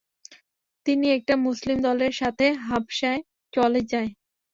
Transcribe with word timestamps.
তিনি 0.85 1.07
একটা 1.11 1.33
মুসলিম 1.45 1.77
দলের 1.81 2.13
সাথে 2.13 2.45
হাবশায় 2.67 3.21
চলে 3.53 3.81
যান। 3.83 4.07